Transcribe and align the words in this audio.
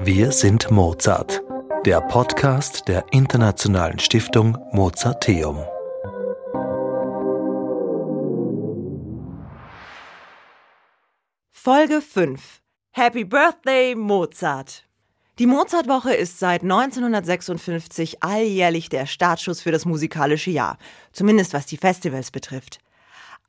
Wir 0.00 0.30
sind 0.30 0.70
Mozart, 0.70 1.42
der 1.84 2.00
Podcast 2.00 2.86
der 2.86 3.04
Internationalen 3.10 3.98
Stiftung 3.98 4.56
Mozarteum. 4.70 5.56
Folge 11.50 12.00
5 12.00 12.62
Happy 12.92 13.24
Birthday 13.24 13.96
Mozart! 13.96 14.86
Die 15.40 15.46
Mozartwoche 15.46 16.14
ist 16.14 16.38
seit 16.38 16.62
1956 16.62 18.22
alljährlich 18.22 18.88
der 18.88 19.06
Startschuss 19.06 19.62
für 19.62 19.72
das 19.72 19.84
musikalische 19.84 20.52
Jahr, 20.52 20.78
zumindest 21.10 21.52
was 21.54 21.66
die 21.66 21.76
Festivals 21.76 22.30
betrifft. 22.30 22.78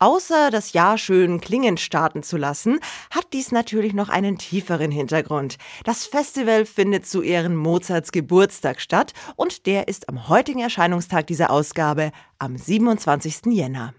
Außer 0.02 0.50
das 0.50 0.72
Jahr 0.72 0.98
schön 0.98 1.42
klingend 1.42 1.82
starten 1.82 2.24
zu 2.24 2.38
lassen, 2.38 2.80
hat 3.12 3.34
dies 3.34 3.52
natürlich 3.52 3.94
noch 3.94 4.08
einen 4.08 4.38
tieferen 4.38 4.92
Hintergrund. 4.92 5.58
Das 5.84 6.06
Festival 6.06 6.66
findet 6.66 7.06
zu 7.06 7.22
Ehren 7.22 7.54
Mozarts 7.58 8.14
Geburtstag 8.14 8.80
statt 8.80 9.12
und 9.36 9.66
der 9.66 9.90
ist 9.90 10.08
am 10.08 10.30
heutigen 10.30 10.62
Erscheinungstag 10.62 11.28
dieser 11.28 11.52
Ausgabe 11.52 12.12
am 12.38 12.58
27. 12.58 13.48
Jänner. 13.48 13.94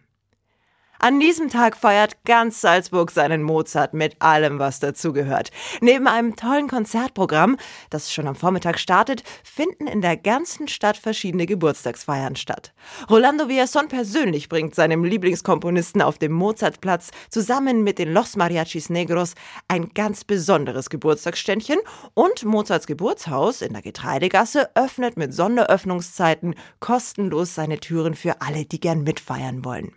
An 1.02 1.18
diesem 1.18 1.48
Tag 1.48 1.78
feiert 1.78 2.22
ganz 2.26 2.60
Salzburg 2.60 3.10
seinen 3.10 3.42
Mozart 3.42 3.94
mit 3.94 4.20
allem, 4.20 4.58
was 4.58 4.80
dazugehört. 4.80 5.50
Neben 5.80 6.06
einem 6.06 6.36
tollen 6.36 6.68
Konzertprogramm, 6.68 7.56
das 7.88 8.12
schon 8.12 8.26
am 8.26 8.34
Vormittag 8.34 8.78
startet, 8.78 9.22
finden 9.42 9.86
in 9.86 10.02
der 10.02 10.18
ganzen 10.18 10.68
Stadt 10.68 10.98
verschiedene 10.98 11.46
Geburtstagsfeiern 11.46 12.36
statt. 12.36 12.74
Rolando 13.08 13.48
Villason 13.48 13.88
persönlich 13.88 14.50
bringt 14.50 14.74
seinem 14.74 15.02
Lieblingskomponisten 15.02 16.02
auf 16.02 16.18
dem 16.18 16.32
Mozartplatz 16.32 17.12
zusammen 17.30 17.82
mit 17.82 17.98
den 17.98 18.12
Los 18.12 18.36
Mariachis 18.36 18.90
Negros 18.90 19.36
ein 19.68 19.94
ganz 19.94 20.24
besonderes 20.24 20.90
Geburtstagsständchen 20.90 21.78
und 22.12 22.44
Mozarts 22.44 22.86
Geburtshaus 22.86 23.62
in 23.62 23.72
der 23.72 23.80
Getreidegasse 23.80 24.68
öffnet 24.74 25.16
mit 25.16 25.32
Sonderöffnungszeiten 25.32 26.56
kostenlos 26.78 27.54
seine 27.54 27.80
Türen 27.80 28.14
für 28.14 28.42
alle, 28.42 28.66
die 28.66 28.80
gern 28.80 29.02
mitfeiern 29.02 29.64
wollen. 29.64 29.94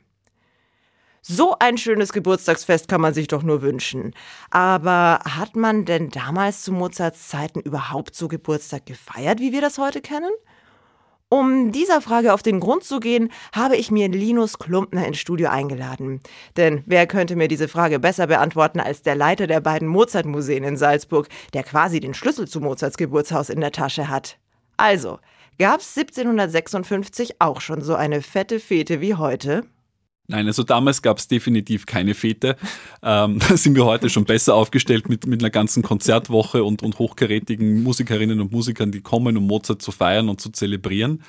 So 1.25 1.55
ein 1.57 1.77
schönes 1.77 2.11
Geburtstagsfest 2.11 2.89
kann 2.89 2.99
man 2.99 3.13
sich 3.13 3.29
doch 3.29 3.43
nur 3.43 3.61
wünschen. 3.61 4.13
Aber 4.49 5.19
hat 5.23 5.55
man 5.55 5.85
denn 5.85 6.09
damals 6.09 6.63
zu 6.63 6.73
Mozarts 6.73 7.29
Zeiten 7.29 7.61
überhaupt 7.61 8.13
so 8.13 8.27
Geburtstag 8.27 8.85
gefeiert, 8.85 9.39
wie 9.39 9.53
wir 9.53 9.61
das 9.61 9.77
heute 9.77 10.01
kennen? 10.01 10.31
Um 11.29 11.71
dieser 11.71 12.01
Frage 12.01 12.33
auf 12.33 12.43
den 12.43 12.59
Grund 12.59 12.83
zu 12.83 12.99
gehen, 12.99 13.31
habe 13.53 13.77
ich 13.77 13.89
mir 13.89 14.09
Linus 14.09 14.59
Klumpner 14.59 15.07
ins 15.07 15.17
Studio 15.17 15.47
eingeladen. 15.47 16.19
Denn 16.57 16.83
wer 16.87 17.07
könnte 17.07 17.37
mir 17.37 17.47
diese 17.47 17.69
Frage 17.69 17.99
besser 17.99 18.27
beantworten 18.27 18.81
als 18.81 19.01
der 19.01 19.15
Leiter 19.15 19.47
der 19.47 19.61
beiden 19.61 19.87
Mozart-Museen 19.87 20.65
in 20.65 20.75
Salzburg, 20.75 21.29
der 21.53 21.63
quasi 21.63 22.01
den 22.01 22.13
Schlüssel 22.13 22.49
zu 22.49 22.59
Mozarts 22.59 22.97
Geburtshaus 22.97 23.49
in 23.49 23.61
der 23.61 23.71
Tasche 23.71 24.09
hat? 24.09 24.39
Also, 24.75 25.19
gab 25.57 25.79
es 25.79 25.97
1756 25.97 27.39
auch 27.39 27.61
schon 27.61 27.79
so 27.79 27.95
eine 27.95 28.21
fette 28.21 28.59
Fete 28.59 28.99
wie 28.99 29.15
heute? 29.15 29.63
Nein, 30.27 30.47
also 30.47 30.63
damals 30.63 31.01
gab 31.01 31.17
es 31.17 31.27
definitiv 31.27 31.85
keine 31.85 32.13
Fete. 32.13 32.55
Ähm, 33.05 33.39
da 33.39 33.57
sind 33.57 33.75
wir 33.75 33.83
heute 33.83 34.09
schon 34.09 34.23
besser 34.23 34.55
aufgestellt 34.55 35.09
mit, 35.09 35.27
mit 35.27 35.41
einer 35.41 35.49
ganzen 35.49 35.83
Konzertwoche 35.83 36.63
und, 36.63 36.81
und 36.83 36.99
hochkarätigen 36.99 37.83
Musikerinnen 37.83 38.39
und 38.39 38.53
Musikern, 38.53 38.93
die 38.93 39.01
kommen, 39.01 39.35
um 39.35 39.45
Mozart 39.45 39.81
zu 39.81 39.91
feiern 39.91 40.29
und 40.29 40.39
zu 40.39 40.51
zelebrieren. 40.51 41.21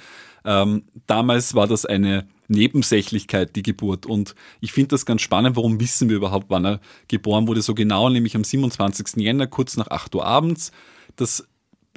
Ähm, 0.44 0.84
damals 1.08 1.56
war 1.56 1.66
das 1.66 1.84
eine 1.84 2.28
Nebensächlichkeit, 2.46 3.56
die 3.56 3.62
Geburt. 3.62 4.06
Und 4.06 4.36
ich 4.60 4.72
finde 4.72 4.90
das 4.90 5.04
ganz 5.04 5.22
spannend, 5.22 5.56
warum 5.56 5.80
wissen 5.80 6.08
wir 6.08 6.16
überhaupt, 6.16 6.46
wann 6.48 6.64
er 6.64 6.80
geboren 7.08 7.48
wurde, 7.48 7.60
so 7.60 7.74
genau, 7.74 8.08
nämlich 8.08 8.36
am 8.36 8.44
27. 8.44 9.16
Jänner, 9.16 9.48
kurz 9.48 9.76
nach 9.76 9.88
8 9.88 10.14
Uhr 10.14 10.24
abends. 10.24 10.70
Das 11.16 11.48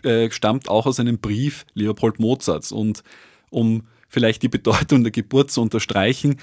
äh, 0.03 0.31
stammt 0.31 0.69
auch 0.69 0.87
aus 0.87 0.99
einem 0.99 1.19
Brief 1.19 1.67
Leopold 1.75 2.19
Mozarts. 2.19 2.71
Und 2.71 3.03
um 3.51 3.83
vielleicht 4.07 4.41
die 4.41 4.49
Bedeutung 4.49 5.03
der 5.03 5.11
Geburt 5.11 5.51
zu 5.51 5.61
unterstreichen, 5.61 6.37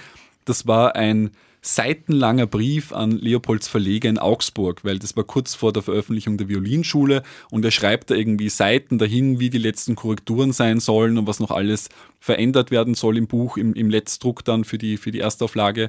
das 0.44 0.66
war 0.66 0.97
ein 0.97 1.31
seitenlanger 1.65 2.47
Brief 2.47 2.93
an 2.93 3.12
Leopolds 3.12 3.69
Verleger 3.69 4.10
in 4.10 4.19
Augsburg, 4.19 4.84
weil 4.84 4.99
das 4.99 5.16
war 5.16 5.25
kurz 5.25 5.55
vor 5.55 5.72
der 5.72 5.82
Veröffentlichung 5.82 6.37
der 6.37 6.49
Violinschule 6.49 7.22
und 7.50 7.65
er 7.65 7.71
schreibt 7.71 8.10
da 8.10 8.15
irgendwie 8.15 8.50
Seiten 8.50 8.99
dahin, 8.99 9.41
wie 9.41 9.49
die 9.49 9.59
letzten 9.59 9.94
Korrekturen 9.94 10.53
sein 10.53 10.78
sollen 10.78 11.16
und 11.16 11.27
was 11.27 11.41
noch 11.41 11.50
alles 11.50 11.88
verändert 12.21 12.71
werden 12.71 12.94
soll 12.94 13.16
im 13.16 13.27
Buch, 13.27 13.56
im, 13.56 13.72
im 13.72 13.88
Letztdruck 13.88 14.44
dann 14.44 14.65
für 14.65 14.77
die, 14.77 14.99
für 14.99 15.10
die 15.10 15.21
Erstauflage. 15.21 15.88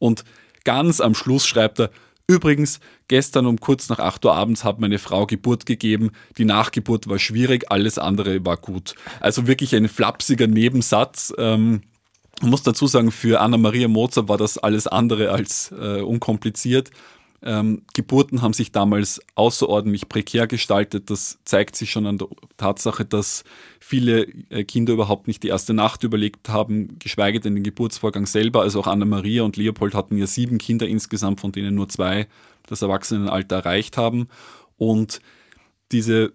Und 0.00 0.24
ganz 0.64 1.00
am 1.00 1.14
Schluss 1.14 1.46
schreibt 1.46 1.80
er, 1.80 1.90
Übrigens, 2.28 2.78
gestern 3.08 3.46
um 3.46 3.58
kurz 3.58 3.88
nach 3.88 3.98
8 3.98 4.24
Uhr 4.24 4.34
abends 4.34 4.64
hat 4.64 4.80
meine 4.80 4.98
Frau 4.98 5.26
Geburt 5.26 5.66
gegeben. 5.66 6.12
Die 6.38 6.44
Nachgeburt 6.44 7.08
war 7.08 7.18
schwierig, 7.18 7.70
alles 7.70 7.98
andere 7.98 8.44
war 8.46 8.56
gut. 8.56 8.94
Also 9.20 9.48
wirklich 9.48 9.74
ein 9.74 9.88
flapsiger 9.88 10.46
Nebensatz. 10.46 11.34
Ähm, 11.36 11.82
man 12.42 12.50
muss 12.50 12.62
dazu 12.62 12.86
sagen, 12.86 13.10
für 13.10 13.40
Anna-Maria 13.40 13.88
Mozart 13.88 14.28
war 14.28 14.36
das 14.36 14.58
alles 14.58 14.86
andere 14.86 15.30
als 15.30 15.72
äh, 15.72 16.00
unkompliziert. 16.00 16.90
Ähm, 17.44 17.82
Geburten 17.92 18.42
haben 18.42 18.52
sich 18.52 18.70
damals 18.70 19.20
außerordentlich 19.34 20.08
prekär 20.08 20.46
gestaltet. 20.46 21.10
Das 21.10 21.38
zeigt 21.44 21.74
sich 21.74 21.90
schon 21.90 22.06
an 22.06 22.18
der 22.18 22.28
Tatsache, 22.56 23.04
dass 23.04 23.42
viele 23.80 24.26
äh, 24.50 24.64
Kinder 24.64 24.92
überhaupt 24.92 25.26
nicht 25.26 25.42
die 25.42 25.48
erste 25.48 25.74
Nacht 25.74 26.04
überlegt 26.04 26.48
haben, 26.48 26.98
geschweige 27.00 27.40
denn 27.40 27.54
den 27.54 27.64
Geburtsvorgang 27.64 28.26
selber. 28.26 28.62
Also 28.62 28.80
auch 28.80 28.86
Anna-Maria 28.86 29.42
und 29.42 29.56
Leopold 29.56 29.94
hatten 29.94 30.16
ja 30.18 30.26
sieben 30.26 30.58
Kinder 30.58 30.86
insgesamt, 30.86 31.40
von 31.40 31.50
denen 31.50 31.74
nur 31.74 31.88
zwei 31.88 32.28
das 32.66 32.82
Erwachsenenalter 32.82 33.56
erreicht 33.56 33.96
haben. 33.96 34.28
Und 34.76 35.20
diese 35.90 36.32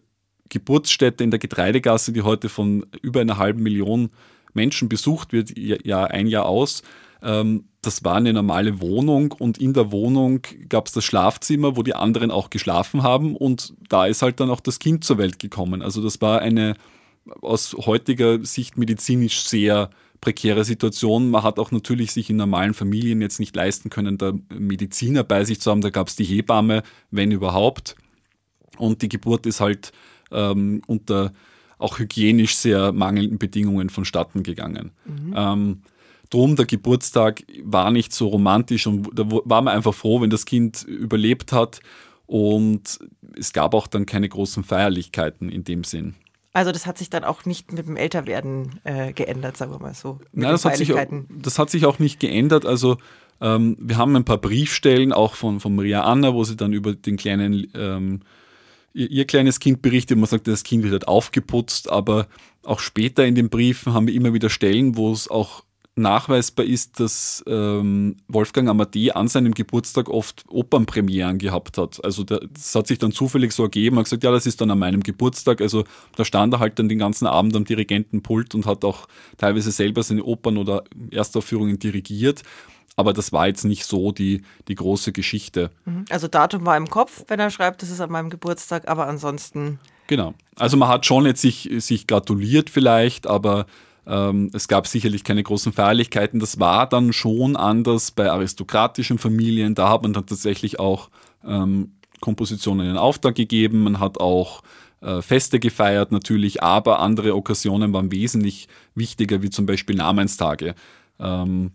Geburtsstätte 0.50 1.24
in 1.24 1.32
der 1.32 1.40
Getreidegasse, 1.40 2.12
die 2.12 2.22
heute 2.22 2.50
von 2.50 2.86
über 3.02 3.22
einer 3.22 3.38
halben 3.38 3.64
Million 3.64 4.10
Menschen 4.58 4.90
besucht 4.90 5.32
wird, 5.32 5.58
ja 5.58 6.04
ein 6.04 6.28
Jahr 6.28 6.46
aus. 6.46 6.84
Ähm, 7.22 7.66
das 7.82 8.04
war 8.04 8.16
eine 8.16 8.34
normale 8.34 8.82
Wohnung 8.82 9.32
und 9.32 9.58
in 9.58 9.74
der 9.74 9.92
Wohnung 9.92 10.42
gab 10.68 10.88
es 10.88 10.94
das 10.94 11.06
Schlafzimmer, 11.06 11.78
wo 11.78 11.84
die 11.84 11.96
anderen 11.96 12.32
auch 12.32 12.50
geschlafen 12.50 13.04
haben 13.04 13.36
und 13.36 13.74
da 13.88 14.06
ist 14.06 14.22
halt 14.22 14.42
dann 14.42 14.50
auch 14.50 14.60
das 14.60 14.80
Kind 14.80 15.06
zur 15.06 15.18
Welt 15.18 15.40
gekommen. 15.40 15.82
Also 15.82 16.04
das 16.04 16.22
war 16.22 16.42
eine 16.42 16.76
aus 17.42 17.76
heutiger 17.78 18.44
Sicht 18.46 18.78
medizinisch 18.78 19.42
sehr 19.42 19.90
prekäre 20.22 20.64
Situation. 20.64 21.30
Man 21.30 21.44
hat 21.44 21.60
auch 21.60 21.72
natürlich 21.72 22.12
sich 22.12 22.30
in 22.30 22.38
normalen 22.38 22.74
Familien 22.74 23.22
jetzt 23.22 23.40
nicht 23.40 23.56
leisten 23.56 23.90
können, 23.90 24.18
da 24.18 24.34
Mediziner 24.50 25.24
bei 25.24 25.44
sich 25.46 25.62
zu 25.62 25.72
haben. 25.72 25.82
Da 25.82 25.90
gab 25.90 26.08
es 26.08 26.16
die 26.16 26.24
Hebamme, 26.24 26.84
wenn 27.12 27.32
überhaupt. 27.32 27.96
Und 28.78 29.02
die 29.02 29.10
Geburt 29.10 29.46
ist 29.46 29.60
halt 29.60 29.92
ähm, 30.32 30.82
unter 30.88 31.34
auch 31.78 32.00
hygienisch 32.00 32.56
sehr 32.56 32.92
mangelnden 32.92 33.38
Bedingungen 33.38 33.90
vonstatten 33.90 34.44
gegangen. 34.44 34.92
Mhm. 35.06 35.34
Ähm, 35.36 35.82
drum, 36.30 36.56
der 36.56 36.66
Geburtstag 36.66 37.44
war 37.64 37.92
nicht 37.92 38.14
so 38.14 38.28
romantisch 38.28 38.88
und 38.88 39.10
da 39.14 39.24
war 39.28 39.62
man 39.62 39.76
einfach 39.76 39.94
froh, 39.94 40.22
wenn 40.22 40.30
das 40.30 40.46
Kind 40.46 40.84
überlebt 40.84 41.52
hat. 41.52 41.80
Und 42.26 43.00
es 43.38 43.54
gab 43.54 43.74
auch 43.74 43.88
dann 43.88 44.06
keine 44.06 44.28
großen 44.28 44.64
Feierlichkeiten 44.64 45.50
in 45.50 45.64
dem 45.64 45.84
Sinn. 45.86 46.16
Also 46.52 46.72
das 46.72 46.86
hat 46.86 46.98
sich 46.98 47.10
dann 47.10 47.24
auch 47.24 47.46
nicht 47.46 47.72
mit 47.72 47.88
dem 47.88 47.96
Älterwerden 47.96 48.80
äh, 48.84 49.14
geändert, 49.14 49.56
sagen 49.58 49.72
wir 49.72 49.80
mal 49.80 49.94
so. 49.94 50.20
Nein, 50.34 50.52
das 50.52 50.66
hat, 50.66 50.76
sich 50.76 50.92
auch, 50.92 51.06
das 51.30 51.60
hat 51.60 51.70
sich 51.70 51.86
auch 51.86 52.00
nicht 52.00 52.20
geändert. 52.20 52.66
Also 52.66 52.98
ähm, 53.40 53.78
wir 53.80 53.98
haben 53.98 54.16
ein 54.16 54.26
paar 54.26 54.40
Briefstellen, 54.40 55.14
auch 55.14 55.36
von, 55.36 55.60
von 55.60 55.76
Maria 55.76 56.02
Anna, 56.02 56.34
wo 56.34 56.44
sie 56.44 56.58
dann 56.58 56.74
über 56.74 56.94
den 56.94 57.16
kleinen 57.16 57.68
ähm, 57.76 58.22
ihr, 58.98 59.12
ihr 59.12 59.26
kleines 59.26 59.60
Kind 59.60 59.82
berichtet, 59.82 60.18
man 60.18 60.28
sagt, 60.28 60.48
das 60.48 60.64
Kind 60.64 60.84
wird 60.84 60.94
halt 60.94 61.08
aufgeputzt, 61.08 61.90
aber 61.90 62.28
auch 62.64 62.80
später 62.80 63.26
in 63.26 63.36
den 63.36 63.50
Briefen 63.50 63.94
haben 63.94 64.08
wir 64.08 64.14
immer 64.14 64.34
wieder 64.34 64.50
Stellen, 64.50 64.98
wo 64.98 65.12
es 65.12 65.30
auch 65.30 65.64
nachweisbar 65.96 66.66
ist, 66.66 67.00
dass 67.00 67.44
ähm, 67.48 68.18
Wolfgang 68.28 68.70
Amadee 68.70 69.12
an 69.12 69.28
seinem 69.28 69.54
Geburtstag 69.56 70.10
oft 70.10 70.46
Opernpremieren 70.48 71.40
gehabt 71.40 71.80
hat. 71.80 72.04
Also 72.04 72.24
der, 72.24 72.42
das 72.54 72.76
hat 72.76 72.86
sich 72.86 73.00
dann 73.00 73.12
zufällig 73.12 73.52
so 73.52 73.64
ergeben. 73.64 73.98
Er 73.98 74.00
hat 74.00 74.06
gesagt, 74.06 74.24
ja, 74.24 74.32
das 74.32 74.46
ist 74.46 74.62
dann 74.62 74.70
an 74.70 74.78
meinem 74.78 75.02
Geburtstag. 75.02 75.60
Also 75.60 75.86
da 76.16 76.24
stand 76.24 76.54
er 76.54 76.60
halt 76.60 76.78
dann 76.78 76.88
den 76.88 77.00
ganzen 77.00 77.26
Abend 77.26 77.56
am 77.56 77.66
Dirigentenpult 77.66 78.54
und 78.54 78.68
hat 78.68 78.86
auch 78.86 79.08
teilweise 79.38 79.72
selber 79.72 80.04
seine 80.04 80.24
Opern 80.24 80.58
oder 80.58 80.84
Erstaufführungen 81.10 81.80
dirigiert 81.80 82.44
aber 82.98 83.14
das 83.14 83.32
war 83.32 83.48
jetzt 83.48 83.64
nicht 83.64 83.86
so 83.86 84.12
die, 84.12 84.42
die 84.68 84.76
große 84.76 85.14
Geschichte. 85.14 85.70
Mhm. 85.86 86.06
Also 86.10 86.28
Datum 86.28 86.66
war 86.66 86.76
im 86.76 86.90
Kopf, 86.90 87.24
wenn 87.28 87.40
er 87.40 87.52
schreibt, 87.52 87.82
das 87.82 87.92
ist 87.92 88.02
an 88.02 88.12
meinem 88.12 88.30
Geburtstag, 88.30 88.90
aber 88.90 89.08
ansonsten. 89.08 89.80
Genau. 90.08 90.34
Also 90.56 90.76
man 90.76 90.90
hat 90.90 91.06
schon 91.06 91.26
jetzt 91.26 91.42
sich, 91.42 91.70
sich 91.78 92.08
gratuliert 92.08 92.70
vielleicht, 92.70 93.28
aber 93.28 93.68
ähm, 94.08 94.50
es 94.54 94.68
gab 94.68 94.88
sicherlich 94.88 95.24
keine 95.24 95.44
großen 95.44 95.74
Feierlichkeiten. 95.74 96.40
Das 96.40 96.60
war 96.60 96.90
dann 96.90 97.14
schon 97.14 97.56
anders 97.56 98.12
bei 98.12 98.32
aristokratischen 98.32 99.20
Familien. 99.20 99.76
Da 99.76 99.90
hat 99.90 100.02
man 100.02 100.14
dann 100.14 100.26
tatsächlich 100.26 100.80
auch 100.80 101.10
ähm, 101.46 101.92
Kompositionen 102.20 102.90
in 102.90 102.98
Auftrag 102.98 103.36
gegeben. 103.36 103.84
Man 103.84 104.00
hat 104.00 104.20
auch 104.20 104.64
äh, 105.02 105.22
Feste 105.22 105.60
gefeiert 105.60 106.12
natürlich, 106.12 106.64
aber 106.64 107.00
andere 107.00 107.36
Okkasionen 107.36 107.94
waren 107.94 108.12
wesentlich 108.12 108.68
wichtiger, 108.96 109.44
wie 109.44 109.52
zum 109.52 109.68
Beispiel 109.68 109.98
Namenstage. 109.98 110.74
Ähm, 111.20 111.74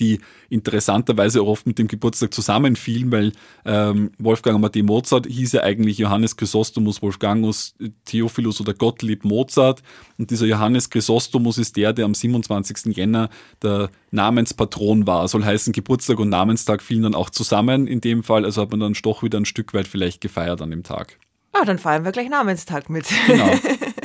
die 0.00 0.20
interessanterweise 0.48 1.42
auch 1.42 1.48
oft 1.48 1.66
mit 1.66 1.78
dem 1.78 1.88
Geburtstag 1.88 2.32
zusammenfielen, 2.32 3.12
weil 3.12 3.32
ähm, 3.64 4.10
Wolfgang 4.18 4.56
Amadeus 4.56 4.86
Mozart 4.86 5.26
hieß 5.26 5.52
ja 5.52 5.62
eigentlich 5.62 5.98
Johannes 5.98 6.36
Chrysostomus 6.36 7.02
Wolfgangus 7.02 7.74
Theophilus 8.04 8.60
oder 8.60 8.74
Gottlieb 8.74 9.24
Mozart. 9.24 9.82
Und 10.18 10.30
dieser 10.30 10.46
Johannes 10.46 10.90
Chrysostomus 10.90 11.58
ist 11.58 11.76
der, 11.76 11.92
der 11.92 12.04
am 12.04 12.14
27. 12.14 12.96
Jänner 12.96 13.28
der 13.62 13.90
Namenspatron 14.10 15.06
war. 15.06 15.28
Soll 15.28 15.44
heißen, 15.44 15.72
Geburtstag 15.72 16.18
und 16.18 16.28
Namenstag 16.28 16.82
fielen 16.82 17.02
dann 17.02 17.14
auch 17.14 17.30
zusammen 17.30 17.86
in 17.86 18.00
dem 18.00 18.22
Fall. 18.22 18.44
Also 18.44 18.62
hat 18.62 18.70
man 18.70 18.80
dann 18.80 18.94
doch 19.02 19.22
wieder 19.22 19.38
ein 19.38 19.44
Stück 19.44 19.74
weit 19.74 19.88
vielleicht 19.88 20.20
gefeiert 20.20 20.62
an 20.62 20.70
dem 20.70 20.82
Tag. 20.82 21.18
Ah, 21.52 21.64
dann 21.64 21.78
feiern 21.78 22.04
wir 22.04 22.12
gleich 22.12 22.28
Namenstag 22.28 22.90
mit. 22.90 23.06
Genau. 23.26 23.50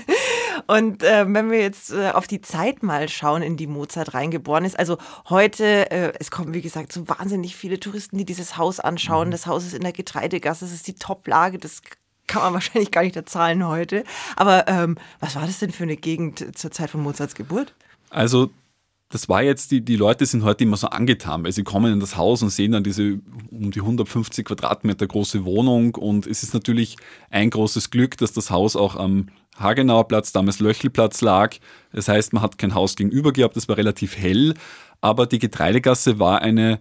Und 0.68 1.04
äh, 1.04 1.26
wenn 1.28 1.52
wir 1.52 1.60
jetzt 1.60 1.92
äh, 1.92 2.12
auf 2.12 2.28
die 2.28 2.42
Zeit 2.42 2.84
mal 2.84 3.10
schauen, 3.10 3.42
in 3.42 3.58
die 3.58 3.68
Mozart 3.68 4.14
reingeboren 4.14 4.66
ist, 4.66 4.78
also 4.78 4.98
heute, 5.30 5.92
äh, 5.92 6.14
es 6.20 6.32
kommen 6.32 6.54
wie 6.54 6.62
gesagt 6.62 6.92
so 6.92 7.08
wahnsinnig 7.08 7.56
viele 7.56 7.80
Touristen, 7.80 8.18
die 8.18 8.26
dieses 8.26 8.58
Haus 8.58 8.80
anschauen. 8.80 9.28
Mhm. 9.28 9.32
Das 9.32 9.48
Haus 9.48 9.66
ist 9.66 9.74
in 9.74 9.82
der 9.82 9.94
Getreidegasse, 9.94 10.66
das 10.66 10.74
ist 10.74 10.88
die 10.88 10.96
Top-Lage, 10.96 11.58
das 11.58 11.82
kann 12.28 12.42
man 12.42 12.54
wahrscheinlich 12.54 12.92
gar 12.92 13.04
nicht 13.04 13.16
erzahlen 13.16 13.68
heute. 13.68 14.04
Aber 14.36 14.68
ähm, 14.68 14.98
was 15.20 15.36
war 15.36 15.46
das 15.46 15.60
denn 15.60 15.72
für 15.72 15.84
eine 15.84 15.98
Gegend 15.98 16.58
zur 16.58 16.72
Zeit 16.72 16.90
von 16.90 17.02
Mozarts 17.02 17.36
Geburt? 17.36 17.74
Also 18.10 18.52
das 19.14 19.30
war 19.30 19.44
jetzt, 19.44 19.70
die, 19.70 19.82
die 19.82 19.96
Leute 19.96 20.26
sind 20.26 20.44
heute 20.44 20.64
immer 20.64 20.76
so 20.76 20.88
angetan, 20.88 21.44
weil 21.44 21.52
sie 21.52 21.62
kommen 21.62 21.94
in 21.94 22.00
das 22.00 22.18
Haus 22.18 22.42
und 22.42 22.50
sehen 22.50 22.72
dann 22.72 22.84
diese 22.84 23.20
um 23.52 23.70
die 23.70 23.82
150 23.82 24.44
Quadratmeter 24.44 25.06
große 25.06 25.46
Wohnung 25.46 25.94
und 25.94 26.26
es 26.26 26.42
ist 26.42 26.56
natürlich 26.56 26.98
ein 27.30 27.52
großes 27.52 27.92
Glück, 27.92 28.18
dass 28.18 28.34
das 28.34 28.50
Haus 28.50 28.76
auch 28.76 28.96
am 28.96 29.28
Hagenauer 29.56 30.08
Platz, 30.08 30.32
damals 30.32 30.60
Löchelplatz 30.60 31.22
lag. 31.22 31.58
Das 31.92 32.08
heißt, 32.08 32.34
man 32.34 32.42
hat 32.42 32.58
kein 32.58 32.74
Haus 32.74 32.96
gegenüber 32.96 33.32
gehabt, 33.34 33.56
es 33.56 33.70
war 33.70 33.78
relativ 33.78 34.18
hell, 34.18 34.56
aber 35.00 35.28
die 35.28 35.38
Getreidegasse 35.38 36.18
war 36.18 36.42
eine 36.42 36.80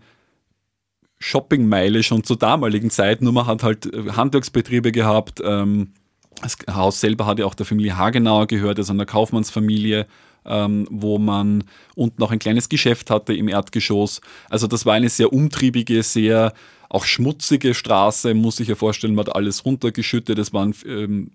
Shoppingmeile 1.19 2.02
schon 2.02 2.25
zur 2.25 2.38
damaligen 2.38 2.88
Zeit, 2.88 3.20
nur 3.20 3.35
man 3.35 3.46
hat 3.46 3.62
halt 3.62 3.93
äh, 3.93 4.12
Handwerksbetriebe 4.12 4.90
gehabt. 4.90 5.43
Ähm, 5.44 5.93
das 6.40 6.56
Haus 6.73 6.99
selber 6.99 7.26
hat 7.26 7.38
ja 7.38 7.44
auch 7.44 7.55
der 7.55 7.67
Familie 7.67 7.99
Hagenauer 7.99 8.46
gehört, 8.46 8.78
also 8.78 8.94
einer 8.94 9.05
Kaufmannsfamilie, 9.05 10.06
ähm, 10.44 10.87
wo 10.91 11.19
man 11.19 11.65
unten 11.94 12.23
auch 12.23 12.31
ein 12.31 12.39
kleines 12.39 12.69
Geschäft 12.69 13.11
hatte 13.11 13.35
im 13.35 13.49
Erdgeschoss. 13.49 14.21
Also 14.50 14.67
das 14.67 14.87
war 14.87 14.94
eine 14.94 15.09
sehr 15.09 15.33
umtriebige, 15.33 16.03
sehr 16.03 16.53
auch 16.89 17.05
schmutzige 17.05 17.73
Straße, 17.73 18.35
muss 18.35 18.61
ich 18.61 18.69
ja 18.69 18.75
vorstellen, 18.75 19.15
man 19.15 19.27
hat 19.27 19.35
alles 19.35 19.65
runtergeschüttet. 19.65 20.39
Es 20.39 20.53
waren 20.53 20.75
ähm, 20.85 21.31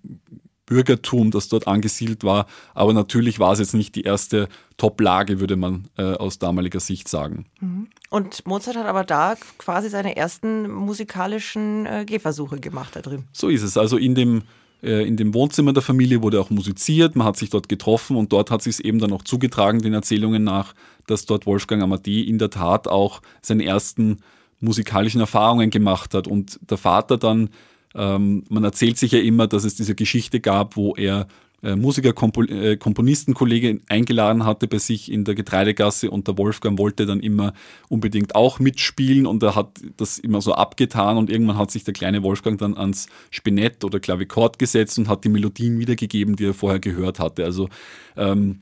Bürgertum, 0.67 1.31
das 1.31 1.47
dort 1.47 1.65
angesiedelt 1.67 2.23
war. 2.23 2.45
Aber 2.75 2.93
natürlich 2.93 3.39
war 3.39 3.53
es 3.53 3.59
jetzt 3.59 3.73
nicht 3.73 3.95
die 3.95 4.03
erste 4.03 4.49
Top-Lage, 4.75 5.39
würde 5.39 5.55
man 5.55 5.87
äh, 5.97 6.13
aus 6.13 6.37
damaliger 6.37 6.79
Sicht 6.79 7.07
sagen. 7.07 7.45
Mhm. 7.59 7.87
Und 8.11 8.45
Mozart 8.45 8.77
hat 8.77 8.85
aber 8.85 9.03
da 9.03 9.35
quasi 9.57 9.89
seine 9.89 10.15
ersten 10.15 10.69
musikalischen 10.69 11.85
äh, 11.87 12.05
Gehversuche 12.05 12.59
gemacht 12.59 12.95
da 12.95 13.01
drin. 13.01 13.23
So 13.31 13.49
ist 13.49 13.63
es. 13.63 13.77
Also 13.77 13.97
in 13.97 14.13
dem 14.13 14.43
in 14.81 15.17
dem 15.17 15.33
Wohnzimmer 15.33 15.73
der 15.73 15.81
Familie 15.81 16.21
wurde 16.21 16.39
auch 16.39 16.49
musiziert, 16.49 17.15
man 17.15 17.25
hat 17.25 17.37
sich 17.37 17.49
dort 17.49 17.67
getroffen 17.67 18.15
und 18.15 18.31
dort 18.31 18.51
hat 18.51 18.61
sich 18.61 18.75
es 18.75 18.79
eben 18.79 18.99
dann 18.99 19.11
auch 19.11 19.23
zugetragen, 19.23 19.81
den 19.81 19.93
Erzählungen 19.93 20.43
nach, 20.43 20.75
dass 21.07 21.25
dort 21.25 21.45
Wolfgang 21.47 21.81
Amadee 21.81 22.21
in 22.21 22.37
der 22.37 22.51
Tat 22.51 22.87
auch 22.87 23.21
seine 23.41 23.65
ersten 23.65 24.19
musikalischen 24.59 25.19
Erfahrungen 25.19 25.71
gemacht 25.71 26.13
hat. 26.13 26.27
Und 26.27 26.59
der 26.69 26.77
Vater 26.77 27.17
dann 27.17 27.49
ähm, 27.97 28.43
man 28.49 28.63
erzählt 28.63 28.97
sich 28.97 29.11
ja 29.11 29.19
immer, 29.19 29.47
dass 29.47 29.63
es 29.63 29.75
diese 29.75 29.95
Geschichte 29.95 30.39
gab, 30.39 30.75
wo 30.77 30.93
er 30.95 31.21
äh, 31.21 31.25
Musiker, 31.61 32.13
Kompo 32.13 32.43
äh, 32.43 32.77
Komponistenkollege 32.77 33.79
eingeladen 33.89 34.45
hatte 34.45 34.67
bei 34.67 34.77
sich 34.77 35.11
in 35.11 35.23
der 35.23 35.33
Getreidegasse 35.33 36.11
und 36.11 36.27
der 36.27 36.37
Wolfgang 36.37 36.77
wollte 36.77 37.07
dann 37.07 37.19
immer 37.19 37.53
unbedingt 37.89 38.35
auch 38.35 38.59
mitspielen 38.59 39.25
und 39.25 39.41
er 39.41 39.55
hat 39.55 39.79
das 39.97 40.19
immer 40.19 40.41
so 40.41 40.53
abgetan 40.53 41.17
und 41.17 41.31
irgendwann 41.31 41.57
hat 41.57 41.71
sich 41.71 41.83
der 41.83 41.95
kleine 41.95 42.21
Wolfgang 42.21 42.59
dann 42.59 42.77
ans 42.77 43.07
Spinett 43.31 43.83
oder 43.83 43.99
Klavikord 43.99 44.59
gesetzt 44.59 44.99
und 44.99 45.09
hat 45.09 45.23
die 45.23 45.29
Melodien 45.29 45.79
wiedergegeben, 45.79 46.35
die 46.35 46.45
er 46.45 46.53
vorher 46.53 46.79
gehört 46.79 47.19
hatte. 47.19 47.43
Also 47.43 47.69
ähm, 48.15 48.59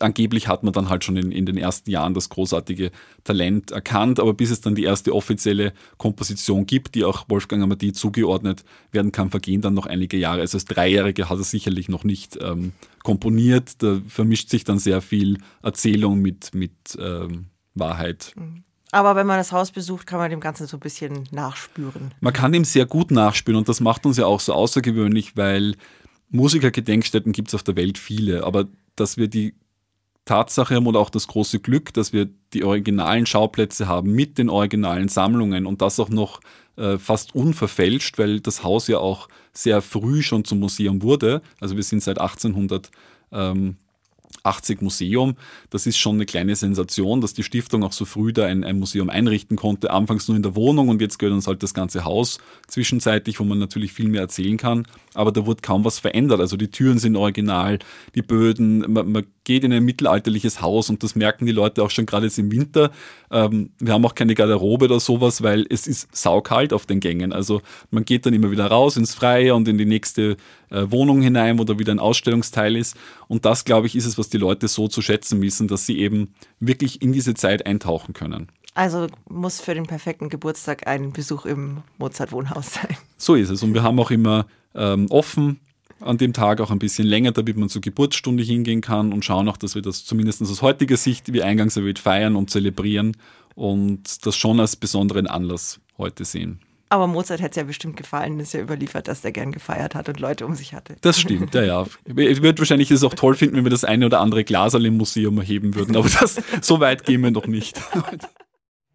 angeblich 0.00 0.48
hat 0.48 0.62
man 0.62 0.72
dann 0.72 0.88
halt 0.88 1.04
schon 1.04 1.16
in, 1.16 1.32
in, 1.32 1.46
den 1.46 1.56
ersten 1.56 1.90
Jahren 1.90 2.14
das 2.14 2.28
großartige 2.28 2.90
Talent 3.24 3.70
erkannt, 3.70 4.20
aber 4.20 4.34
bis 4.34 4.50
es 4.50 4.60
dann 4.60 4.74
die 4.74 4.84
erste 4.84 5.14
offizielle 5.14 5.72
Komposition 5.96 6.66
gibt, 6.66 6.94
die 6.94 7.04
auch 7.04 7.24
Wolfgang 7.28 7.62
Amadee 7.62 7.92
zugeordnet 7.92 8.64
werden 8.92 9.12
kann, 9.12 9.30
vergehen 9.30 9.60
dann 9.60 9.74
noch 9.74 9.86
einige 9.86 10.16
Jahre. 10.16 10.40
Also 10.40 10.56
als 10.56 10.64
Dreijährige 10.64 11.28
hat 11.28 11.38
er 11.38 11.44
sicherlich 11.44 11.88
noch 11.88 12.04
nicht 12.04 12.38
ähm, 12.40 12.72
komponiert. 13.02 13.82
Da 13.82 14.00
vermischt 14.08 14.50
sich 14.50 14.64
dann 14.64 14.78
sehr 14.78 15.00
viel 15.00 15.38
Erzählung 15.62 16.20
mit, 16.20 16.54
mit 16.54 16.72
ähm, 16.98 17.46
Wahrheit. 17.74 18.32
Mhm. 18.36 18.64
Aber 18.90 19.16
wenn 19.16 19.26
man 19.26 19.38
das 19.38 19.50
Haus 19.50 19.72
besucht, 19.72 20.06
kann 20.06 20.20
man 20.20 20.30
dem 20.30 20.38
Ganzen 20.38 20.68
so 20.68 20.76
ein 20.76 20.80
bisschen 20.80 21.24
nachspüren. 21.32 22.14
Man 22.20 22.32
kann 22.32 22.52
dem 22.52 22.64
sehr 22.64 22.86
gut 22.86 23.10
nachspüren 23.10 23.58
und 23.58 23.68
das 23.68 23.80
macht 23.80 24.06
uns 24.06 24.18
ja 24.18 24.26
auch 24.26 24.38
so 24.38 24.52
außergewöhnlich, 24.52 25.36
weil 25.36 25.74
Musikergedenkstätten 26.30 27.32
gibt 27.32 27.48
es 27.48 27.54
auf 27.56 27.64
der 27.64 27.74
Welt 27.74 27.98
viele, 27.98 28.44
aber 28.44 28.68
dass 28.94 29.16
wir 29.16 29.26
die 29.26 29.54
Tatsache 30.24 30.74
haben 30.74 30.86
oder 30.86 31.00
auch 31.00 31.10
das 31.10 31.26
große 31.26 31.60
Glück, 31.60 31.92
dass 31.92 32.12
wir 32.12 32.28
die 32.52 32.64
originalen 32.64 33.26
Schauplätze 33.26 33.86
haben 33.88 34.12
mit 34.12 34.38
den 34.38 34.48
originalen 34.48 35.08
Sammlungen 35.08 35.66
und 35.66 35.82
das 35.82 36.00
auch 36.00 36.08
noch 36.08 36.40
äh, 36.76 36.98
fast 36.98 37.34
unverfälscht, 37.34 38.18
weil 38.18 38.40
das 38.40 38.62
Haus 38.62 38.88
ja 38.88 38.98
auch 38.98 39.28
sehr 39.52 39.82
früh 39.82 40.22
schon 40.22 40.44
zum 40.44 40.60
Museum 40.60 41.02
wurde. 41.02 41.42
Also 41.60 41.76
wir 41.76 41.82
sind 41.82 42.02
seit 42.02 42.18
1800 42.20 42.90
ähm, 43.32 43.76
80 44.42 44.82
Museum. 44.82 45.36
Das 45.70 45.86
ist 45.86 45.96
schon 45.96 46.16
eine 46.16 46.26
kleine 46.26 46.54
Sensation, 46.56 47.20
dass 47.20 47.34
die 47.34 47.42
Stiftung 47.42 47.82
auch 47.82 47.92
so 47.92 48.04
früh 48.04 48.32
da 48.32 48.46
ein, 48.46 48.64
ein, 48.64 48.78
Museum 48.78 49.08
einrichten 49.10 49.56
konnte. 49.56 49.90
Anfangs 49.90 50.28
nur 50.28 50.36
in 50.36 50.42
der 50.42 50.54
Wohnung 50.54 50.88
und 50.88 51.00
jetzt 51.00 51.18
gehört 51.18 51.34
uns 51.34 51.46
halt 51.46 51.62
das 51.62 51.74
ganze 51.74 52.04
Haus 52.04 52.38
zwischenzeitlich, 52.66 53.40
wo 53.40 53.44
man 53.44 53.58
natürlich 53.58 53.92
viel 53.92 54.08
mehr 54.08 54.22
erzählen 54.22 54.56
kann. 54.56 54.86
Aber 55.14 55.32
da 55.32 55.46
wurde 55.46 55.62
kaum 55.62 55.84
was 55.84 55.98
verändert. 55.98 56.40
Also 56.40 56.56
die 56.56 56.70
Türen 56.70 56.98
sind 56.98 57.16
original, 57.16 57.78
die 58.14 58.22
Böden, 58.22 58.92
man, 58.92 59.10
man 59.10 59.24
geht 59.44 59.64
in 59.64 59.72
ein 59.72 59.84
mittelalterliches 59.84 60.60
Haus 60.60 60.90
und 60.90 61.02
das 61.02 61.14
merken 61.14 61.46
die 61.46 61.52
Leute 61.52 61.82
auch 61.82 61.90
schon 61.90 62.06
gerade 62.06 62.26
jetzt 62.26 62.38
im 62.38 62.50
Winter. 62.50 62.90
Ähm, 63.30 63.70
wir 63.78 63.92
haben 63.92 64.04
auch 64.04 64.14
keine 64.14 64.34
Garderobe 64.34 64.86
oder 64.86 65.00
sowas, 65.00 65.42
weil 65.42 65.66
es 65.68 65.86
ist 65.86 66.14
saukalt 66.14 66.72
auf 66.72 66.86
den 66.86 67.00
Gängen. 67.00 67.32
Also 67.32 67.62
man 67.90 68.04
geht 68.04 68.26
dann 68.26 68.34
immer 68.34 68.50
wieder 68.50 68.66
raus 68.66 68.96
ins 68.96 69.14
Freie 69.14 69.54
und 69.54 69.68
in 69.68 69.78
die 69.78 69.84
nächste 69.84 70.36
äh, 70.70 70.86
Wohnung 70.90 71.22
hinein, 71.22 71.58
wo 71.58 71.64
da 71.64 71.78
wieder 71.78 71.92
ein 71.92 71.98
Ausstellungsteil 71.98 72.76
ist. 72.76 72.96
Und 73.28 73.44
das, 73.44 73.64
glaube 73.64 73.86
ich, 73.86 73.94
ist 73.94 74.06
es, 74.06 74.18
was 74.18 74.28
die 74.28 74.38
Leute 74.38 74.68
so 74.68 74.88
zu 74.88 75.02
schätzen 75.02 75.42
wissen, 75.42 75.68
dass 75.68 75.86
sie 75.86 75.98
eben 75.98 76.34
wirklich 76.58 77.02
in 77.02 77.12
diese 77.12 77.34
Zeit 77.34 77.66
eintauchen 77.66 78.14
können. 78.14 78.48
Also 78.74 79.06
muss 79.28 79.60
für 79.60 79.74
den 79.74 79.86
perfekten 79.86 80.28
Geburtstag 80.28 80.86
ein 80.88 81.12
Besuch 81.12 81.46
im 81.46 81.82
Mozart-Wohnhaus 81.98 82.74
sein. 82.74 82.96
So 83.16 83.36
ist 83.36 83.50
es. 83.50 83.62
Und 83.62 83.72
wir 83.72 83.82
haben 83.82 84.00
auch 84.00 84.10
immer 84.10 84.46
ähm, 84.74 85.06
offen 85.10 85.60
an 86.00 86.18
dem 86.18 86.32
Tag 86.32 86.60
auch 86.60 86.70
ein 86.70 86.78
bisschen 86.78 87.06
länger, 87.06 87.32
damit 87.32 87.56
man 87.56 87.68
zur 87.68 87.82
Geburtsstunde 87.82 88.42
hingehen 88.42 88.80
kann 88.80 89.12
und 89.12 89.24
schauen 89.24 89.48
auch, 89.48 89.56
dass 89.56 89.74
wir 89.74 89.82
das 89.82 90.04
zumindest 90.04 90.42
aus 90.42 90.62
heutiger 90.62 90.96
Sicht, 90.96 91.32
wie 91.32 91.42
eingangs 91.42 91.76
erwähnt, 91.76 91.98
feiern 91.98 92.36
und 92.36 92.50
zelebrieren 92.50 93.16
und 93.54 94.26
das 94.26 94.36
schon 94.36 94.60
als 94.60 94.76
besonderen 94.76 95.26
Anlass 95.26 95.80
heute 95.96 96.24
sehen. 96.24 96.60
Aber 96.90 97.06
Mozart 97.06 97.40
hätte 97.40 97.50
es 97.50 97.56
ja 97.56 97.64
bestimmt 97.64 97.96
gefallen, 97.96 98.38
ist 98.38 98.54
ja 98.54 98.60
überliefert, 98.60 99.08
dass 99.08 99.24
er 99.24 99.32
gern 99.32 99.50
gefeiert 99.50 99.94
hat 99.94 100.08
und 100.08 100.20
Leute 100.20 100.46
um 100.46 100.54
sich 100.54 100.74
hatte. 100.74 100.94
Das 101.00 101.18
stimmt, 101.18 101.54
ja, 101.54 101.62
ja. 101.62 101.86
Ich 102.06 102.42
würde 102.42 102.58
wahrscheinlich 102.58 102.90
es 102.90 103.02
auch 103.02 103.14
toll 103.14 103.34
finden, 103.34 103.56
wenn 103.56 103.64
wir 103.64 103.70
das 103.70 103.84
eine 103.84 104.06
oder 104.06 104.20
andere 104.20 104.44
Glasal 104.44 104.84
im 104.86 104.96
Museum 104.96 105.38
erheben 105.38 105.74
würden, 105.74 105.96
aber 105.96 106.08
das, 106.08 106.40
so 106.60 106.80
weit 106.80 107.04
gehen 107.04 107.22
wir 107.22 107.30
noch 107.30 107.46
nicht. 107.46 107.80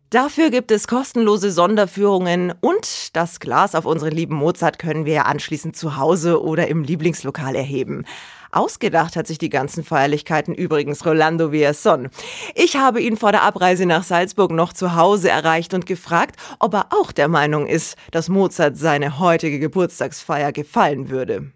Dafür 0.10 0.50
gibt 0.50 0.72
es 0.72 0.88
kostenlose 0.88 1.52
Sonderführungen 1.52 2.52
und 2.62 3.16
das 3.16 3.40
Glas 3.40 3.76
auf 3.76 3.86
unseren 3.86 4.12
lieben 4.12 4.34
Mozart 4.34 4.80
können 4.80 5.06
wir 5.06 5.14
ja 5.14 5.22
anschließend 5.24 5.78
zu 5.78 5.98
Hause 5.98 6.42
oder 6.42 6.68
im 6.68 6.84
Lieblingslokal 6.84 7.56
erheben. 7.56 8.06
Ausgedacht 8.52 9.16
hat 9.16 9.28
sich 9.28 9.38
die 9.38 9.50
ganzen 9.50 9.84
Feierlichkeiten 9.84 10.56
übrigens 10.56 11.06
Rolando 11.06 11.52
Villazon. 11.52 12.10
Ich 12.56 12.76
habe 12.76 13.02
ihn 13.02 13.18
vor 13.18 13.32
der 13.32 13.44
Abreise 13.44 13.86
nach 13.86 14.02
Salzburg 14.02 14.50
noch 14.50 14.74
zu 14.74 14.96
Hause 14.96 15.30
erreicht 15.30 15.76
und 15.76 15.86
gefragt, 15.86 16.38
ob 16.58 16.74
er 16.74 16.88
auch 16.90 17.12
der 17.12 17.28
Meinung 17.28 17.68
ist, 17.68 17.96
dass 18.10 18.30
Mozart 18.30 18.78
seine 18.78 19.20
heutige 19.20 19.60
Geburtstagsfeier 19.60 20.52
gefallen 20.52 21.12
würde. 21.12 21.52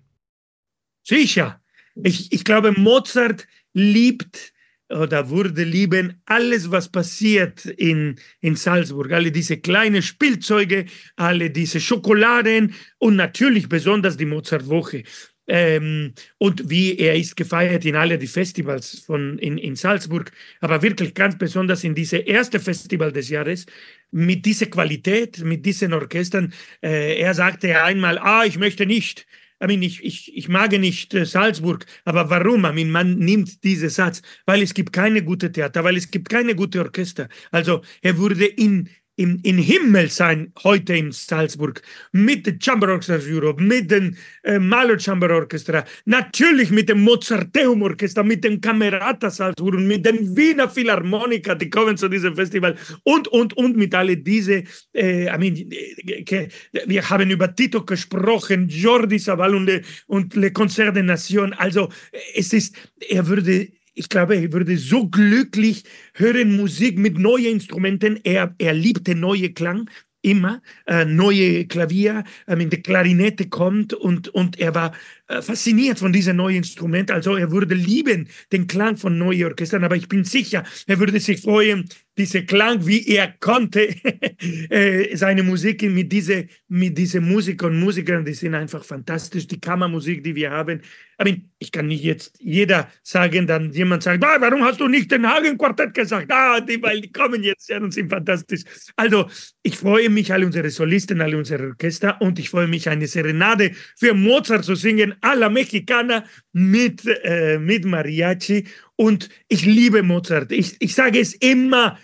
Sicher. 1.03 1.59
Ich, 1.95 2.31
ich 2.31 2.43
glaube, 2.43 2.71
Mozart 2.71 3.47
liebt 3.73 4.52
oder 4.93 5.29
würde 5.29 5.63
lieben 5.63 6.21
alles, 6.25 6.71
was 6.71 6.89
passiert 6.89 7.65
in, 7.65 8.15
in 8.41 8.55
Salzburg. 8.55 9.11
Alle 9.11 9.31
diese 9.31 9.57
kleinen 9.57 10.01
Spielzeuge, 10.01 10.85
alle 11.15 11.49
diese 11.49 11.79
Schokoladen 11.79 12.73
und 12.99 13.15
natürlich 13.15 13.67
besonders 13.67 14.17
die 14.17 14.25
Mozartwoche. 14.25 15.03
Ähm, 15.45 16.13
und 16.37 16.69
wie 16.69 16.97
er 16.97 17.15
ist 17.15 17.35
gefeiert 17.35 17.83
in 17.83 17.97
alle 17.97 18.17
die 18.17 18.27
Festivals 18.27 18.99
von, 19.05 19.37
in, 19.39 19.57
in 19.57 19.75
Salzburg, 19.75 20.31
aber 20.61 20.81
wirklich 20.81 21.13
ganz 21.13 21.37
besonders 21.37 21.83
in 21.83 21.95
diese 21.95 22.17
erste 22.17 22.61
Festival 22.61 23.11
des 23.11 23.27
Jahres 23.27 23.65
mit 24.11 24.45
dieser 24.45 24.67
Qualität, 24.67 25.43
mit 25.43 25.65
diesen 25.65 25.91
Orchestern. 25.91 26.53
Äh, 26.81 27.19
er 27.19 27.33
sagte 27.33 27.83
einmal, 27.83 28.17
ah, 28.19 28.45
ich 28.45 28.57
möchte 28.57 28.85
nicht 28.85 29.25
I 29.63 29.67
mean, 29.67 29.81
ich, 29.81 30.03
ich, 30.03 30.35
ich 30.35 30.49
mag 30.49 30.71
nicht 30.71 31.13
äh, 31.13 31.25
Salzburg, 31.25 31.85
aber 32.03 32.29
warum? 32.29 32.65
I 32.65 32.73
mean, 32.73 32.91
man 32.91 33.17
nimmt 33.17 33.63
diesen 33.63 33.89
Satz, 33.89 34.21
weil 34.45 34.61
es 34.61 34.73
gibt 34.73 34.91
keine 34.91 35.23
gute 35.23 35.51
Theater, 35.51 35.83
weil 35.83 35.95
es 35.95 36.11
gibt 36.11 36.27
keine 36.29 36.53
gute 36.55 36.81
Orchester. 36.81 37.29
Also 37.51 37.81
er 38.01 38.17
wurde 38.17 38.45
in 38.45 38.89
im, 39.15 39.39
im 39.43 39.57
Himmel 39.57 40.09
sein 40.09 40.51
heute 40.63 40.95
in 40.95 41.11
Salzburg 41.11 41.81
mit 42.11 42.45
der 42.45 42.55
Chamber 42.59 42.89
Orchestra 42.89 43.19
Europe, 43.31 43.61
mit 43.61 43.91
dem 43.91 44.15
äh, 44.43 44.57
Mahler 44.57 44.99
Chamber 44.99 45.29
Orchestra, 45.29 45.85
natürlich 46.05 46.71
mit 46.71 46.89
dem 46.89 47.01
Mozarteum 47.01 47.81
Orchester, 47.83 48.23
mit 48.23 48.43
dem 48.43 48.59
Camerata 48.59 49.29
Salzburg 49.29 49.75
und 49.75 49.87
mit 49.87 50.05
dem 50.05 50.35
Wiener 50.35 50.69
Philharmoniker, 50.69 51.55
die 51.55 51.69
kommen 51.69 51.95
zu 51.95 52.07
diesem 52.09 52.35
Festival 52.35 52.75
und, 53.03 53.27
und, 53.27 53.53
und 53.55 53.77
mit 53.77 53.93
alle 53.93 54.17
diese, 54.17 54.63
äh, 54.93 55.25
I 55.25 55.37
mean, 55.37 55.71
äh, 55.71 56.47
wir 56.85 57.09
haben 57.09 57.29
über 57.29 57.55
Tito 57.55 57.83
gesprochen, 57.85 58.67
Jordi 58.67 59.19
Sabal 59.19 59.55
und, 59.55 59.69
und 60.07 60.35
Le 60.35 60.51
Concert 60.51 60.95
de 60.95 61.03
Nation, 61.03 61.53
also 61.53 61.89
es 62.33 62.51
ist, 62.53 62.75
er 63.09 63.27
würde 63.27 63.67
ich 63.93 64.09
glaube, 64.09 64.35
er 64.35 64.53
würde 64.53 64.77
so 64.77 65.07
glücklich 65.07 65.83
hören 66.13 66.55
Musik 66.55 66.97
mit 66.97 67.17
neuen 67.17 67.53
Instrumenten. 67.53 68.19
Er, 68.23 68.55
er 68.57 68.73
liebte 68.73 69.15
neue 69.15 69.51
Klang 69.53 69.89
immer, 70.21 70.61
äh, 70.87 71.05
neue 71.05 71.65
Klavier, 71.65 72.23
äh, 72.47 72.55
mit 72.55 72.71
der 72.71 72.81
Klarinette 72.81 73.49
kommt 73.49 73.93
und, 73.93 74.29
und 74.29 74.57
er 74.59 74.73
war 74.73 74.93
fasziniert 75.41 75.99
von 75.99 76.13
diesem 76.13 76.37
neuen 76.37 76.57
Instrument. 76.57 77.11
Also 77.11 77.35
er 77.35 77.51
würde 77.51 77.75
lieben 77.75 78.27
den 78.51 78.67
Klang 78.67 78.97
von 78.97 79.17
neuen 79.17 79.45
Orchestern, 79.45 79.83
aber 79.83 79.95
ich 79.95 80.07
bin 80.07 80.23
sicher, 80.23 80.63
er 80.87 80.99
würde 80.99 81.19
sich 81.19 81.41
freuen, 81.41 81.89
diese 82.17 82.45
Klang, 82.45 82.85
wie 82.85 83.07
er 83.07 83.33
konnte, 83.39 83.89
äh, 84.69 85.15
seine 85.15 85.41
Musik 85.41 85.81
mit 85.83 86.11
diese, 86.11 86.45
mit 86.67 86.97
diese 86.97 87.21
Musiker 87.21 87.67
und 87.67 87.79
Musikern, 87.79 88.23
die 88.23 88.33
sind 88.33 88.53
einfach 88.53 88.83
fantastisch. 88.83 89.47
Die 89.47 89.59
Kammermusik, 89.59 90.23
die 90.23 90.35
wir 90.35 90.51
haben. 90.51 90.81
Mean, 91.23 91.49
ich 91.57 91.71
kann 91.71 91.87
nicht 91.87 92.03
jetzt 92.03 92.37
jeder 92.39 92.89
sagen, 93.01 93.47
dann 93.47 93.71
jemand 93.71 94.03
sagt, 94.03 94.23
ah, 94.23 94.35
warum 94.39 94.63
hast 94.63 94.79
du 94.79 94.87
nicht 94.87 95.11
den 95.11 95.27
Hagen-Quartett 95.27 95.93
gesagt? 95.93 96.31
Ah, 96.31 96.59
die, 96.59 96.81
weil 96.81 97.01
die 97.01 97.11
kommen 97.11 97.43
jetzt 97.43 97.69
ja 97.69 97.77
und 97.77 97.93
sind 97.93 98.09
fantastisch. 98.09 98.61
Also, 98.95 99.29
ich 99.61 99.77
freue 99.77 100.09
mich, 100.09 100.33
alle 100.33 100.45
unsere 100.45 100.69
Solisten, 100.69 101.21
alle 101.21 101.37
unsere 101.37 101.69
Orchester 101.69 102.19
und 102.21 102.39
ich 102.39 102.49
freue 102.49 102.67
mich, 102.67 102.89
eine 102.89 103.07
Serenade 103.07 103.71
für 103.95 104.13
Mozart 104.13 104.65
zu 104.65 104.75
singen, 104.75 105.15
a 105.23 105.33
la 105.35 105.49
Mexicana 105.49 106.23
mit, 106.51 107.01
äh, 107.23 107.57
mit 107.57 107.85
Mariachi. 107.85 108.67
Und 108.95 109.29
ich 109.47 109.65
liebe 109.65 110.03
Mozart. 110.03 110.51
Ich, 110.51 110.75
ich 110.79 110.93
sage 110.93 111.19
es 111.19 111.33
immer, 111.35 111.97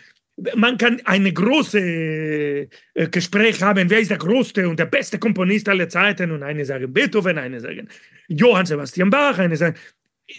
man 0.55 0.77
kann 0.77 1.01
eine 1.03 1.33
große 1.33 1.79
äh, 1.79 2.67
Gespräch 3.11 3.61
haben, 3.61 3.89
wer 3.89 3.99
ist 3.99 4.11
der 4.11 4.17
größte 4.17 4.67
und 4.69 4.79
der 4.79 4.85
beste 4.85 5.19
Komponist 5.19 5.67
aller 5.67 5.89
Zeiten? 5.89 6.31
Und 6.31 6.43
eine 6.43 6.65
sagen 6.65 6.91
Beethoven, 6.91 7.37
eine 7.37 7.59
sagen 7.59 7.89
Johann 8.27 8.65
Sebastian 8.65 9.09
Bach, 9.09 9.37
eine 9.37 9.57
sagen 9.57 9.75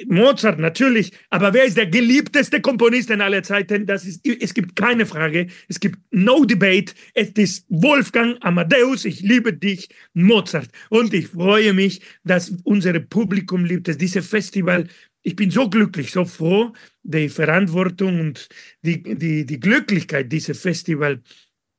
Mozart 0.06 0.58
natürlich, 0.58 1.12
aber 1.30 1.52
wer 1.52 1.64
ist 1.64 1.76
der 1.76 1.86
geliebteste 1.86 2.60
Komponist 2.60 3.10
in 3.10 3.20
aller 3.20 3.42
Zeiten? 3.42 3.86
Das 3.86 4.04
ist, 4.04 4.26
es 4.26 4.54
gibt 4.54 4.76
keine 4.76 5.06
Frage, 5.06 5.48
es 5.68 5.80
gibt 5.80 5.98
no 6.10 6.44
debate. 6.44 6.94
Es 7.14 7.30
ist 7.30 7.66
Wolfgang 7.68 8.36
Amadeus, 8.40 9.04
ich 9.04 9.20
liebe 9.20 9.52
dich, 9.52 9.88
Mozart. 10.14 10.68
Und 10.88 11.12
ich 11.14 11.28
freue 11.28 11.72
mich, 11.72 12.00
dass 12.24 12.50
unser 12.64 12.98
Publikum 13.00 13.64
liebt 13.64 13.88
es, 13.88 13.98
dieses 13.98 14.26
Festival 14.26 14.86
ich 15.22 15.36
bin 15.36 15.50
so 15.50 15.68
glücklich, 15.68 16.12
so 16.12 16.24
froh, 16.24 16.72
die 17.02 17.28
Verantwortung 17.28 18.20
und 18.20 18.48
die, 18.82 19.02
die, 19.02 19.44
die 19.44 19.60
Glücklichkeit, 19.60 20.32
dieses 20.32 20.60
Festival 20.60 21.20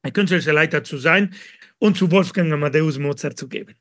ein 0.04 0.14
künstlerischer 0.14 0.54
Leiter 0.54 0.84
zu 0.84 0.98
sein 0.98 1.34
und 1.80 1.98
zu 1.98 2.12
Wolfgang 2.12 2.52
Amadeus 2.54 3.00
Mozart 3.00 3.38
zu 3.38 3.48
geben. 3.48 3.76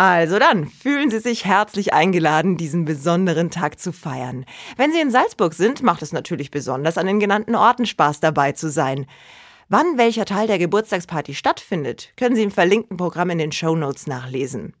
Also 0.00 0.38
dann, 0.38 0.66
fühlen 0.66 1.10
Sie 1.10 1.18
sich 1.18 1.44
herzlich 1.44 1.92
eingeladen, 1.92 2.56
diesen 2.56 2.86
besonderen 2.86 3.50
Tag 3.50 3.78
zu 3.78 3.92
feiern. 3.92 4.46
Wenn 4.78 4.92
Sie 4.92 4.98
in 4.98 5.10
Salzburg 5.10 5.52
sind, 5.52 5.82
macht 5.82 6.00
es 6.00 6.14
natürlich 6.14 6.50
besonders 6.50 6.96
an 6.96 7.06
den 7.06 7.20
genannten 7.20 7.54
Orten 7.54 7.84
Spaß 7.84 8.20
dabei 8.20 8.52
zu 8.52 8.70
sein. 8.70 9.04
Wann 9.68 9.98
welcher 9.98 10.24
Teil 10.24 10.46
der 10.46 10.58
Geburtstagsparty 10.58 11.34
stattfindet, 11.34 12.14
können 12.16 12.34
Sie 12.34 12.44
im 12.44 12.50
verlinkten 12.50 12.96
Programm 12.96 13.28
in 13.28 13.36
den 13.36 13.52
Show 13.52 13.76
Notes 13.76 14.06
nachlesen. 14.06 14.72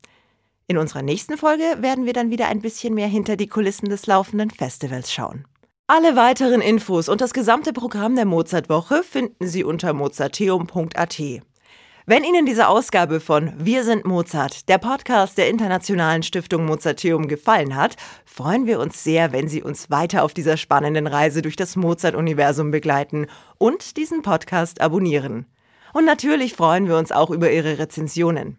In 0.68 0.78
unserer 0.78 1.02
nächsten 1.02 1.36
Folge 1.36 1.64
werden 1.80 2.06
wir 2.06 2.14
dann 2.14 2.30
wieder 2.30 2.48
ein 2.48 2.62
bisschen 2.62 2.94
mehr 2.94 3.08
hinter 3.08 3.36
die 3.36 3.48
Kulissen 3.48 3.90
des 3.90 4.06
laufenden 4.06 4.48
Festivals 4.48 5.12
schauen. 5.12 5.44
Alle 5.86 6.16
weiteren 6.16 6.62
Infos 6.62 7.10
und 7.10 7.20
das 7.20 7.34
gesamte 7.34 7.74
Programm 7.74 8.16
der 8.16 8.24
Mozartwoche 8.24 9.02
finden 9.02 9.46
Sie 9.46 9.64
unter 9.64 9.92
mozarteum.at. 9.92 11.20
Wenn 12.06 12.24
Ihnen 12.24 12.46
diese 12.46 12.68
Ausgabe 12.68 13.20
von 13.20 13.52
Wir 13.58 13.84
sind 13.84 14.06
Mozart, 14.06 14.68
der 14.68 14.78
Podcast 14.78 15.36
der 15.36 15.48
Internationalen 15.48 16.22
Stiftung 16.22 16.64
Mozarteum, 16.64 17.28
gefallen 17.28 17.76
hat, 17.76 17.96
freuen 18.24 18.66
wir 18.66 18.80
uns 18.80 19.04
sehr, 19.04 19.32
wenn 19.32 19.48
Sie 19.48 19.62
uns 19.62 19.90
weiter 19.90 20.24
auf 20.24 20.32
dieser 20.32 20.56
spannenden 20.56 21.06
Reise 21.06 21.42
durch 21.42 21.56
das 21.56 21.76
Mozart-Universum 21.76 22.70
begleiten 22.70 23.26
und 23.58 23.98
diesen 23.98 24.22
Podcast 24.22 24.80
abonnieren. 24.80 25.46
Und 25.92 26.06
natürlich 26.06 26.54
freuen 26.54 26.88
wir 26.88 26.96
uns 26.96 27.12
auch 27.12 27.30
über 27.30 27.50
Ihre 27.50 27.78
Rezensionen. 27.78 28.56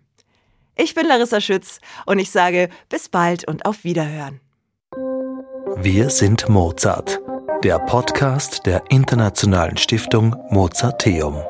Ich 0.76 0.94
bin 0.94 1.08
Larissa 1.08 1.42
Schütz 1.42 1.80
und 2.06 2.20
ich 2.20 2.30
sage 2.30 2.70
bis 2.90 3.10
bald 3.10 3.48
und 3.48 3.66
auf 3.66 3.84
Wiederhören. 3.84 4.40
Wir 5.78 6.10
sind 6.10 6.48
Mozart, 6.48 7.20
der 7.64 7.80
Podcast 7.80 8.66
der 8.66 8.84
Internationalen 8.90 9.78
Stiftung 9.78 10.36
Mozarteum. 10.50 11.42